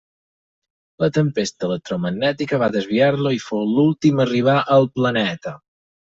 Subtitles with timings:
[1.03, 5.57] La tempesta electromagnètica va desviar-lo i fou l'últim a arribar al planeta.